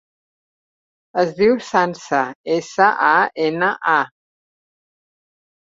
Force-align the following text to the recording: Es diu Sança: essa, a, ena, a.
Es 1.23 1.33
diu 1.41 1.53
Sança: 1.67 2.21
essa, 2.55 2.89
a, 3.11 3.13
ena, 3.51 3.71
a. 3.99 4.01